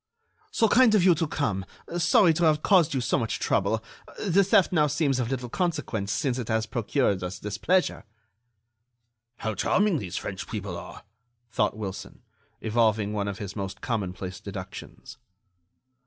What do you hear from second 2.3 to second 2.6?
to